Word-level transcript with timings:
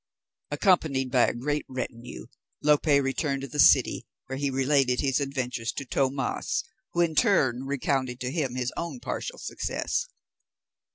Accompanied 0.49 1.11
by 1.11 1.27
a 1.27 1.33
great 1.35 1.63
retinue, 1.69 2.25
Lope 2.63 2.87
returned 2.87 3.41
to 3.43 3.47
the 3.47 3.59
city, 3.59 4.07
where 4.25 4.39
he 4.39 4.49
related 4.49 4.99
his 4.99 5.19
adventure 5.19 5.63
to 5.65 5.85
Tomas, 5.85 6.63
who 6.93 7.01
in 7.01 7.13
turn 7.13 7.65
recounted 7.67 8.19
to 8.21 8.31
him 8.31 8.55
his 8.55 8.73
own 8.75 8.99
partial 8.99 9.37
success. 9.37 10.07